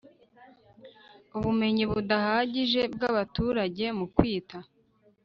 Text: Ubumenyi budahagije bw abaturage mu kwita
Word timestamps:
Ubumenyi 1.37 1.83
budahagije 1.91 2.81
bw 2.93 3.01
abaturage 3.11 3.85
mu 3.97 4.05
kwita 4.15 4.57